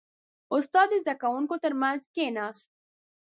[0.55, 2.71] •استاد د زده کوونکو ترمنځ کښېناست.